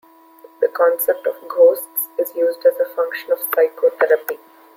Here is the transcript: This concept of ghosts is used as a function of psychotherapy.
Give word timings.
This 0.59 0.71
concept 0.73 1.27
of 1.27 1.35
ghosts 1.47 2.07
is 2.17 2.33
used 2.35 2.65
as 2.65 2.73
a 2.79 2.85
function 2.95 3.31
of 3.33 3.37
psychotherapy. 3.55 4.39